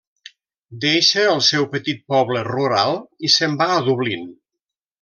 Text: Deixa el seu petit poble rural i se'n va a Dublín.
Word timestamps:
Deixa 0.85 1.25
el 1.33 1.43
seu 1.49 1.67
petit 1.75 2.01
poble 2.13 2.43
rural 2.49 2.99
i 3.29 3.31
se'n 3.37 3.57
va 3.63 3.69
a 3.77 3.85
Dublín. 3.91 4.27